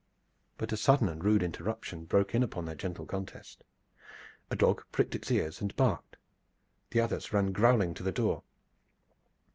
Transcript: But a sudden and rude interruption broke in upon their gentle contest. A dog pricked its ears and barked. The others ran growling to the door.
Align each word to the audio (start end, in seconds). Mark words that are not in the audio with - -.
But 0.57 0.71
a 0.71 0.77
sudden 0.77 1.07
and 1.07 1.23
rude 1.23 1.43
interruption 1.43 2.05
broke 2.05 2.33
in 2.33 2.41
upon 2.41 2.65
their 2.65 2.73
gentle 2.73 3.05
contest. 3.05 3.63
A 4.49 4.55
dog 4.55 4.83
pricked 4.91 5.13
its 5.13 5.29
ears 5.29 5.61
and 5.61 5.75
barked. 5.75 6.17
The 6.89 6.99
others 6.99 7.31
ran 7.31 7.51
growling 7.51 7.93
to 7.93 8.01
the 8.01 8.11
door. 8.11 8.41